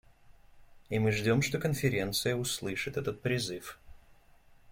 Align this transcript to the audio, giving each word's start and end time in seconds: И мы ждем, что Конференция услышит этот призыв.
И 0.89 0.97
мы 0.97 1.11
ждем, 1.11 1.43
что 1.43 1.59
Конференция 1.59 2.35
услышит 2.35 2.97
этот 2.97 3.21
призыв. 3.21 3.77